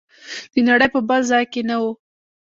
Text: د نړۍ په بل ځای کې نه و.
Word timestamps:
د 0.53 0.55
نړۍ 0.69 0.87
په 0.93 0.99
بل 1.07 1.21
ځای 1.31 1.45
کې 1.51 1.61
نه 1.69 1.75
و. 1.81 1.83